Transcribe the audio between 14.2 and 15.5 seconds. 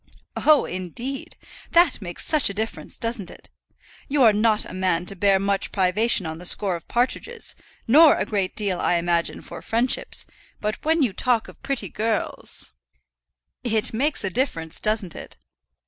a difference, doesn't it?"